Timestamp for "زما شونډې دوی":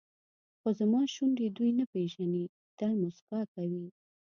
0.79-1.71